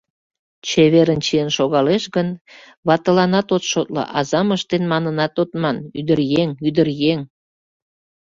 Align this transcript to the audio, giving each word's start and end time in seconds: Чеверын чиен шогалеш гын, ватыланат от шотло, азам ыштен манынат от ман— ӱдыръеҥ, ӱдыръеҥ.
Чеверын 0.67 1.19
чиен 1.25 1.49
шогалеш 1.57 2.03
гын, 2.15 2.29
ватыланат 2.87 3.47
от 3.55 3.63
шотло, 3.71 4.03
азам 4.19 4.47
ыштен 4.57 4.83
манынат 4.91 5.33
от 5.41 5.51
ман— 5.61 5.77
ӱдыръеҥ, 5.99 6.49
ӱдыръеҥ. 6.67 7.19